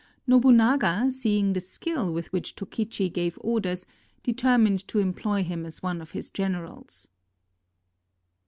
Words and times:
Nobunaga, 0.25 1.11
seeing 1.11 1.53
the 1.53 1.59
skill 1.59 2.11
with 2.11 2.33
which 2.33 2.55
Tokichi 2.55 3.07
gave 3.13 3.37
orders, 3.39 3.85
determined 4.23 4.87
to 4.87 4.97
employ 4.97 5.43
him 5.43 5.63
as 5.63 5.83
one 5.83 6.01
of 6.01 6.09
his 6.09 6.31
generals. 6.31 7.07